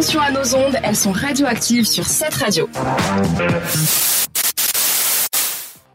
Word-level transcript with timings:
Attention 0.00 0.20
à 0.22 0.30
nos 0.30 0.54
ondes, 0.54 0.78
elles 0.82 0.96
sont 0.96 1.12
radioactives 1.12 1.84
sur 1.84 2.06
cette 2.06 2.32
radio. 2.32 2.66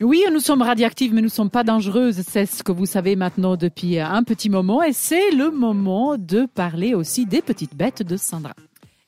Oui, 0.00 0.24
nous 0.32 0.40
sommes 0.40 0.62
radioactives, 0.62 1.12
mais 1.12 1.20
nous 1.20 1.26
ne 1.26 1.30
sommes 1.30 1.50
pas 1.50 1.64
dangereuses. 1.64 2.22
C'est 2.26 2.46
ce 2.46 2.62
que 2.62 2.72
vous 2.72 2.86
savez 2.86 3.14
maintenant 3.14 3.56
depuis 3.56 4.00
un 4.00 4.22
petit 4.22 4.48
moment. 4.48 4.82
Et 4.82 4.94
c'est 4.94 5.30
le 5.32 5.50
moment 5.50 6.16
de 6.16 6.46
parler 6.46 6.94
aussi 6.94 7.26
des 7.26 7.42
petites 7.42 7.76
bêtes 7.76 8.02
de 8.02 8.16
Sandra. 8.16 8.54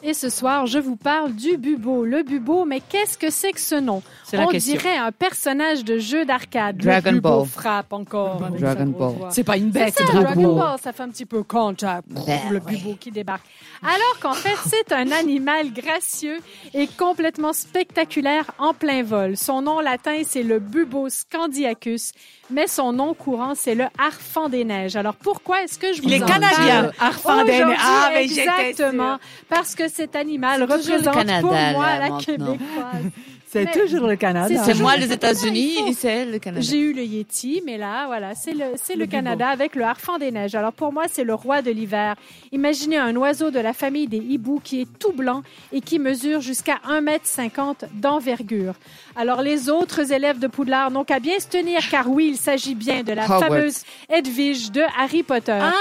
Et 0.04 0.14
ce 0.14 0.30
soir, 0.30 0.66
je 0.66 0.80
vous 0.80 0.96
parle 0.96 1.32
du 1.32 1.56
bubo. 1.56 2.04
Le 2.04 2.24
bubo, 2.24 2.64
mais 2.64 2.80
qu'est-ce 2.80 3.16
que 3.16 3.30
c'est 3.30 3.52
que 3.52 3.60
ce 3.60 3.76
nom? 3.76 4.02
On 4.34 4.46
question. 4.48 4.72
dirait 4.72 4.96
un 4.96 5.12
personnage 5.12 5.84
de 5.84 5.98
jeu 5.98 6.24
d'arcade. 6.24 6.78
Dragon 6.78 7.10
le 7.12 7.16
bubo 7.20 7.38
Ball. 7.40 7.46
frappe 7.46 7.92
encore. 7.92 8.42
avec 8.42 8.60
Dragon 8.60 8.86
Ball. 8.86 9.14
C'est 9.30 9.44
pas 9.44 9.56
une 9.56 9.70
bête, 9.70 9.94
C'est 9.96 10.04
Dragon 10.04 10.22
Dragon 10.22 10.42
Ball. 10.42 10.54
Ball, 10.56 10.78
ça 10.82 10.92
fait 10.92 11.02
un 11.04 11.08
petit 11.10 11.26
peu 11.26 11.44
contact. 11.44 12.04
le 12.50 12.58
bubo 12.58 12.96
qui 12.98 13.12
débarque. 13.12 13.46
Alors 13.82 14.18
qu'en 14.20 14.32
fait, 14.32 14.56
c'est 14.66 14.92
un 14.92 15.12
animal 15.12 15.72
gracieux 15.72 16.38
et 16.74 16.88
complètement 16.88 17.52
spectaculaire 17.52 18.50
en 18.58 18.74
plein 18.74 19.04
vol. 19.04 19.36
Son 19.36 19.62
nom 19.62 19.78
latin, 19.80 20.22
c'est 20.24 20.42
le 20.42 20.58
bubo 20.58 21.10
scandiacus, 21.10 22.12
mais 22.50 22.66
son 22.66 22.92
nom 22.92 23.14
courant, 23.14 23.54
c'est 23.54 23.74
le 23.76 23.84
harfang 23.98 24.48
des 24.48 24.64
neiges. 24.64 24.96
Alors 24.96 25.14
pourquoi 25.14 25.62
est-ce 25.62 25.78
que 25.78 25.92
je 25.92 26.02
vous 26.02 26.08
Il 26.08 26.14
est 26.14 26.22
en 26.22 26.26
canadien. 26.26 26.82
parle 26.82 26.92
Harfang 26.98 27.44
des 27.44 27.52
aujourd'hui? 27.52 27.66
Neiges. 27.66 27.78
Ah, 27.84 28.10
mais 28.14 28.22
Exactement, 28.24 29.18
parce 29.48 29.74
que 29.76 29.88
cet 29.92 30.16
animal 30.16 30.66
C'est 30.68 30.78
toujours 30.78 30.90
le 30.90 30.96
représente 30.98 31.14
Canada, 31.14 31.40
pour 31.40 31.52
moi 31.52 31.86
là, 31.86 31.98
la 31.98 32.10
maintenant. 32.10 32.18
québécoise. 32.18 33.04
C'est 33.52 33.70
toujours 33.70 34.06
le 34.06 34.16
Canada. 34.16 34.62
C'est 34.64 34.80
moi 34.80 34.96
le 34.96 35.02
les 35.04 35.12
États-Unis 35.12 35.74
et 35.86 35.92
c'est 35.92 36.24
le 36.24 36.38
Canada. 36.38 36.62
J'ai 36.66 36.78
eu 36.78 36.94
le 36.94 37.02
Yeti, 37.02 37.62
mais 37.66 37.76
là, 37.76 38.06
voilà, 38.06 38.34
c'est 38.34 38.54
le, 38.54 38.64
c'est 38.76 38.94
le, 38.94 39.00
Le 39.00 39.06
Canada 39.06 39.46
avec 39.46 39.74
le 39.74 39.84
harfang 39.84 40.16
des 40.16 40.30
neiges. 40.30 40.54
Alors 40.54 40.72
pour 40.72 40.90
moi, 40.90 41.04
c'est 41.12 41.22
le 41.22 41.34
roi 41.34 41.60
de 41.60 41.70
l'hiver. 41.70 42.14
Imaginez 42.50 42.96
un 42.96 43.14
oiseau 43.14 43.50
de 43.50 43.58
la 43.58 43.74
famille 43.74 44.06
des 44.06 44.16
hiboux 44.16 44.58
qui 44.64 44.80
est 44.80 44.98
tout 44.98 45.12
blanc 45.12 45.42
et 45.70 45.82
qui 45.82 45.98
mesure 45.98 46.40
jusqu'à 46.40 46.80
1,50 46.88 47.84
m 47.84 47.90
d'envergure. 47.92 48.72
Alors 49.16 49.42
les 49.42 49.68
autres 49.68 50.12
élèves 50.12 50.38
de 50.38 50.46
Poudlard 50.46 50.90
n'ont 50.90 51.04
qu'à 51.04 51.20
bien 51.20 51.38
se 51.38 51.48
tenir, 51.48 51.80
car 51.90 52.08
oui, 52.08 52.28
il 52.30 52.38
s'agit 52.38 52.74
bien 52.74 53.02
de 53.02 53.12
la 53.12 53.24
Hogwarts. 53.24 53.40
fameuse 53.48 53.82
Edwige 54.08 54.72
de 54.72 54.80
Harry 54.98 55.22
Potter. 55.24 55.58
Ah! 55.60 55.72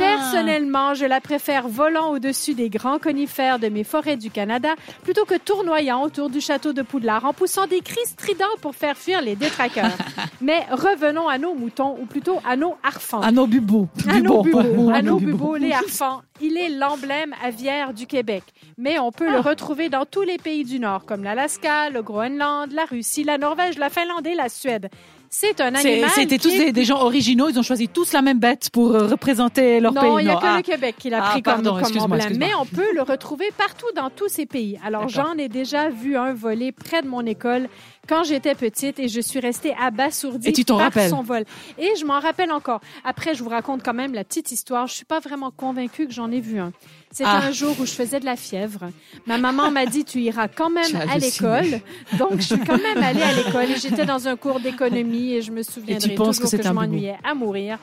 Personnellement, 0.00 0.94
je 0.94 1.04
la 1.04 1.20
préfère 1.20 1.68
volant 1.68 2.12
au-dessus 2.12 2.54
des 2.54 2.70
grands 2.70 2.98
conifères 2.98 3.58
de 3.58 3.68
mes 3.68 3.84
forêts 3.84 4.16
du 4.16 4.30
Canada 4.30 4.70
plutôt 5.02 5.26
que 5.26 5.36
tournoyant 5.36 6.02
autour 6.02 6.30
du 6.30 6.40
château 6.40 6.72
de 6.72 6.80
Poudlard 6.80 7.26
en 7.26 7.34
poussant 7.34 7.66
des 7.66 7.80
cris 7.80 8.06
stridents 8.06 8.44
pour 8.62 8.74
faire 8.74 8.96
fuir 8.96 9.20
les 9.20 9.36
détraqueurs. 9.36 9.92
Mais 10.40 10.64
revenons 10.70 11.28
à 11.28 11.36
nos 11.36 11.54
moutons, 11.54 11.98
ou 12.00 12.06
plutôt 12.06 12.38
à 12.48 12.56
nos 12.56 12.76
harfans. 12.82 13.20
À 13.20 13.30
nos 13.30 13.46
bubos. 13.46 13.88
À 14.08 14.20
nos 14.20 14.42
Bubos. 14.42 14.62
bubos, 14.62 14.90
à 14.94 15.02
nos 15.02 15.18
bubos, 15.20 15.56
les 15.56 15.72
harfans. 15.72 16.22
Il 16.40 16.56
est 16.56 16.70
l'emblème 16.70 17.34
aviaire 17.44 17.92
du 17.92 18.06
Québec. 18.06 18.44
Mais 18.78 18.98
on 18.98 19.12
peut 19.12 19.30
le 19.30 19.40
retrouver 19.40 19.90
dans 19.90 20.06
tous 20.06 20.22
les 20.22 20.38
pays 20.38 20.64
du 20.64 20.80
Nord, 20.80 21.04
comme 21.04 21.22
l'Alaska, 21.22 21.90
le 21.90 22.00
Groenland, 22.00 22.72
la 22.72 22.86
Russie, 22.86 23.24
la 23.24 23.36
Norvège, 23.36 23.76
la 23.76 23.90
Finlande 23.90 24.26
et 24.26 24.34
la 24.34 24.48
Suède. 24.48 24.88
C'est 25.32 25.60
un 25.60 25.72
animal 25.76 26.10
C'était 26.12 26.38
tous 26.38 26.48
des, 26.48 26.72
des 26.72 26.84
gens 26.84 27.00
originaux. 27.02 27.48
Ils 27.48 27.56
ont 27.56 27.62
choisi 27.62 27.86
tous 27.86 28.12
la 28.12 28.20
même 28.20 28.40
bête 28.40 28.68
pour 28.72 28.92
euh, 28.96 29.06
représenter 29.06 29.78
leur 29.78 29.92
non, 29.92 30.00
pays. 30.16 30.24
il 30.24 30.24
n'y 30.24 30.30
a 30.30 30.34
Non, 30.34 30.40
que 30.40 30.46
ah. 30.46 30.56
le 30.56 30.62
Québec 30.62 30.96
qui 30.98 31.08
l'a 31.08 31.24
Ah, 31.24 31.30
pris 31.30 31.42
pardon, 31.42 31.74
comme, 31.80 31.92
comme 31.92 31.98
emblème. 32.02 32.36
Mais 32.36 32.50
on 32.60 32.66
peut 32.66 32.92
le 32.94 33.02
retrouver 33.02 33.46
partout 33.56 33.86
dans 33.94 34.10
tous 34.10 34.26
ces 34.28 34.44
pays. 34.44 34.80
Alors, 34.84 35.08
j'en 35.08 35.34
ai 35.38 35.48
déjà 35.48 35.88
vu 35.88 36.16
un 36.16 36.34
voler 36.34 36.72
près 36.72 37.02
de 37.02 37.06
mon 37.06 37.24
école 37.24 37.68
quand 38.10 38.24
j'étais 38.24 38.54
petite 38.56 38.98
et 38.98 39.06
je 39.08 39.20
suis 39.20 39.38
restée 39.40 39.72
abasourdie 39.80 40.48
Et 40.48 40.52
tu 40.52 40.64
par 40.64 40.78
rappelles? 40.78 41.08
son 41.10 41.22
vol. 41.22 41.44
Et 41.78 41.88
je 41.98 42.04
m'en 42.04 42.18
rappelle 42.20 42.50
encore. 42.50 42.80
Après, 43.04 43.34
je 43.34 43.42
vous 43.44 43.48
raconte 43.48 43.82
quand 43.84 43.94
même 43.94 44.12
la 44.14 44.24
petite 44.24 44.50
histoire. 44.50 44.88
Je 44.88 44.94
suis 44.94 45.04
pas 45.04 45.20
vraiment 45.20 45.50
convaincue 45.50 46.06
que 46.08 46.12
j'en 46.12 46.30
ai 46.32 46.40
vu 46.40 46.58
un. 46.58 46.72
C'était 47.12 47.28
Ah. 47.32 47.42
un 47.46 47.52
jour 47.52 47.74
où 47.80 47.86
je 47.86 47.92
faisais 47.92 48.18
de 48.20 48.24
la 48.24 48.36
fièvre. 48.36 48.90
Ma 49.26 49.38
maman 49.38 49.70
m'a 49.70 49.86
dit, 49.86 50.04
tu 50.04 50.18
iras 50.20 50.48
quand 50.48 50.70
même 50.70 50.84
Tu 50.86 50.96
à 50.96 51.18
l'école. 51.18 51.80
Donc, 52.18 52.36
je 52.40 52.46
suis 52.54 52.58
quand 52.64 52.78
même 52.82 53.02
allée 53.02 53.22
à 53.22 53.32
l'école 53.32 53.70
et 53.70 53.76
j'étais 53.76 54.04
dans 54.06 54.26
un 54.28 54.36
cours 54.36 54.60
d'économie 54.60 55.34
et 55.34 55.42
je 55.42 55.52
me 55.52 55.62
souviendrai 55.62 56.14
penses 56.16 56.38
toujours 56.40 56.50
que 56.58 56.62
je 56.64 56.68
m'ennuyais 56.72 57.16
à 57.24 57.34
mourir. 57.34 57.78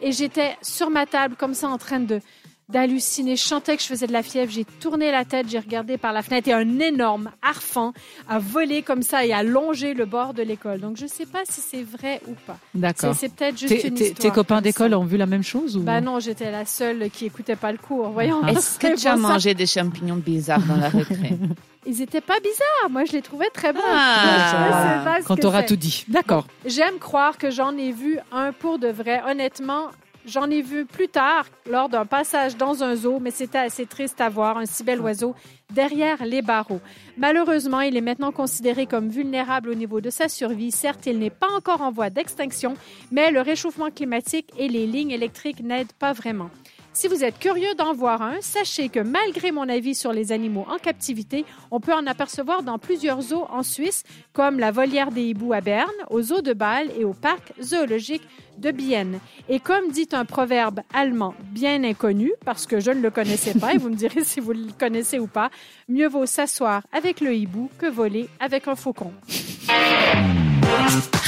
Et 0.00 0.12
j'étais 0.12 0.56
sur 0.62 0.90
ma 0.90 1.06
table 1.06 1.34
comme 1.36 1.54
ça 1.54 1.68
en 1.68 1.78
train 1.78 2.00
de 2.00 2.20
d'halluciner. 2.68 3.36
Je 3.36 3.42
chantais 3.42 3.76
que 3.76 3.82
je 3.82 3.88
faisais 3.88 4.06
de 4.06 4.12
la 4.12 4.22
fièvre. 4.22 4.50
J'ai 4.50 4.64
tourné 4.64 5.10
la 5.10 5.24
tête, 5.24 5.48
j'ai 5.48 5.58
regardé 5.58 5.98
par 5.98 6.12
la 6.12 6.22
fenêtre 6.22 6.48
et 6.48 6.52
un 6.52 6.78
énorme 6.78 7.30
harfang 7.42 7.92
a 8.28 8.38
volé 8.38 8.82
comme 8.82 9.02
ça 9.02 9.24
et 9.24 9.32
a 9.32 9.42
longé 9.42 9.94
le 9.94 10.04
bord 10.06 10.34
de 10.34 10.42
l'école. 10.42 10.80
Donc, 10.80 10.96
je 10.96 11.04
ne 11.04 11.08
sais 11.08 11.26
pas 11.26 11.40
si 11.48 11.60
c'est 11.60 11.82
vrai 11.82 12.20
ou 12.28 12.34
pas. 12.46 12.58
D'accord. 12.74 13.14
C'est 13.14 13.22
c'est 13.22 13.34
peut-être 13.34 13.58
juste 13.58 13.68
Tes, 13.82 13.88
une 13.88 13.96
histoire. 13.96 14.18
tes 14.18 14.30
copains 14.30 14.60
d'école 14.60 14.94
ont 14.94 15.04
vu 15.04 15.16
la 15.16 15.26
même 15.26 15.42
chose 15.44 15.76
ou? 15.76 15.80
Bah 15.82 16.00
non, 16.00 16.18
j'étais 16.20 16.50
la 16.50 16.64
seule 16.64 17.08
qui 17.10 17.26
écoutait 17.26 17.56
pas 17.56 17.72
le 17.72 17.78
cours. 17.78 18.08
Voyons. 18.10 18.40
Ah. 18.42 18.52
Est-ce 18.52 18.78
que 18.78 18.98
tu 18.98 19.06
as 19.06 19.16
mangé 19.16 19.54
des 19.54 19.66
champignons 19.66 20.16
bizarres 20.16 20.62
dans 20.62 20.76
la 20.76 20.88
récré? 20.88 21.36
Ils 21.86 22.00
étaient 22.00 22.20
pas 22.20 22.38
bizarres. 22.38 22.90
Moi, 22.90 23.04
je 23.04 23.12
les 23.12 23.22
trouvais 23.22 23.48
très 23.52 23.72
bons. 23.72 23.80
Ah. 23.84 24.22
Donc, 24.24 24.32
je 24.34 24.50
sais 24.50 25.04
pas 25.04 25.20
ce 25.20 25.26
Quand 25.26 25.36
tu 25.36 25.46
auras 25.46 25.62
tout 25.64 25.76
dit. 25.76 26.04
D'accord. 26.08 26.46
J'aime 26.64 26.98
croire 27.00 27.38
que 27.38 27.50
j'en 27.50 27.76
ai 27.76 27.90
vu 27.90 28.18
un 28.30 28.52
pour 28.52 28.78
de 28.78 28.86
vrai. 28.88 29.20
Honnêtement, 29.28 29.86
j'en 30.26 30.50
ai 30.50 30.62
vu 30.62 30.84
plus 30.84 31.08
tard 31.08 31.46
lors 31.70 31.88
d'un 31.88 32.06
passage 32.06 32.56
dans 32.56 32.82
un 32.82 32.94
zoo, 32.94 33.18
mais 33.20 33.30
c'était 33.30 33.58
assez 33.58 33.86
triste 33.86 34.20
à 34.20 34.28
voir, 34.28 34.58
un 34.58 34.66
si 34.66 34.84
bel 34.84 35.00
oiseau 35.00 35.34
derrière 35.70 36.24
les 36.24 36.42
barreaux. 36.42 36.80
Malheureusement, 37.16 37.80
il 37.80 37.96
est 37.96 38.02
maintenant 38.02 38.32
considéré 38.32 38.86
comme 38.86 39.08
vulnérable 39.08 39.70
au 39.70 39.74
niveau 39.74 40.00
de 40.00 40.10
sa 40.10 40.28
survie. 40.28 40.70
Certes, 40.70 41.06
il 41.06 41.18
n'est 41.18 41.30
pas 41.30 41.50
encore 41.56 41.82
en 41.82 41.90
voie 41.90 42.10
d'extinction, 42.10 42.74
mais 43.10 43.30
le 43.30 43.40
réchauffement 43.40 43.90
climatique 43.90 44.50
et 44.58 44.68
les 44.68 44.86
lignes 44.86 45.10
électriques 45.10 45.60
n'aident 45.60 45.92
pas 45.92 46.12
vraiment. 46.12 46.50
Si 46.94 47.08
vous 47.08 47.24
êtes 47.24 47.38
curieux 47.38 47.74
d'en 47.74 47.94
voir 47.94 48.20
un, 48.20 48.40
sachez 48.42 48.90
que 48.90 49.00
malgré 49.00 49.50
mon 49.50 49.68
avis 49.68 49.94
sur 49.94 50.12
les 50.12 50.30
animaux 50.30 50.66
en 50.68 50.76
captivité, 50.76 51.46
on 51.70 51.80
peut 51.80 51.94
en 51.94 52.06
apercevoir 52.06 52.62
dans 52.62 52.78
plusieurs 52.78 53.22
zoos 53.22 53.46
en 53.50 53.62
Suisse, 53.62 54.04
comme 54.34 54.58
la 54.58 54.70
volière 54.72 55.10
des 55.10 55.22
hiboux 55.22 55.54
à 55.54 55.62
Berne, 55.62 55.90
au 56.10 56.20
zoo 56.20 56.42
de 56.42 56.52
Bâle 56.52 56.90
et 56.98 57.04
au 57.04 57.14
parc 57.14 57.54
zoologique 57.62 58.22
de 58.58 58.70
Bienne. 58.70 59.20
Et 59.48 59.58
comme 59.58 59.90
dit 59.90 60.08
un 60.12 60.26
proverbe 60.26 60.80
allemand 60.92 61.34
bien 61.50 61.82
inconnu, 61.82 62.30
parce 62.44 62.66
que 62.66 62.78
je 62.78 62.90
ne 62.90 63.00
le 63.00 63.10
connaissais 63.10 63.54
pas, 63.58 63.72
et 63.72 63.78
vous 63.78 63.88
me 63.88 63.96
direz 63.96 64.22
si 64.22 64.40
vous 64.40 64.52
le 64.52 64.68
connaissez 64.78 65.18
ou 65.18 65.26
pas, 65.26 65.50
mieux 65.88 66.08
vaut 66.08 66.26
s'asseoir 66.26 66.82
avec 66.92 67.22
le 67.22 67.34
hibou 67.34 67.70
que 67.78 67.86
voler 67.86 68.28
avec 68.38 68.68
un 68.68 68.74
faucon. 68.76 69.12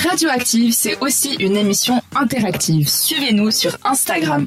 Radioactive, 0.09 0.73
c'est 0.73 1.01
aussi 1.01 1.35
une 1.37 1.57
émission 1.57 2.03
interactive. 2.15 2.87
Suivez-nous 2.87 3.51
sur 3.51 3.79
Instagram. 3.83 4.47